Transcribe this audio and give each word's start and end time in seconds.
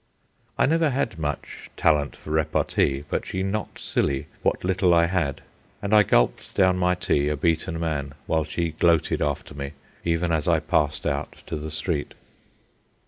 I 0.57 0.65
never 0.65 0.89
had 0.89 1.19
much 1.19 1.69
talent 1.77 2.15
for 2.15 2.31
repartee, 2.31 3.03
but 3.07 3.23
she 3.23 3.43
knocked 3.43 3.79
silly 3.79 4.25
what 4.41 4.63
little 4.63 4.95
I 4.95 5.05
had, 5.05 5.41
and 5.79 5.93
I 5.93 6.01
gulped 6.01 6.55
down 6.55 6.79
my 6.79 6.95
tea 6.95 7.27
a 7.27 7.37
beaten 7.37 7.79
man, 7.79 8.15
while 8.25 8.43
she 8.43 8.71
gloated 8.71 9.21
after 9.21 9.53
me 9.53 9.73
even 10.03 10.31
as 10.31 10.47
I 10.47 10.59
passed 10.59 11.05
out 11.05 11.43
to 11.45 11.55
the 11.55 11.69
street. 11.69 12.15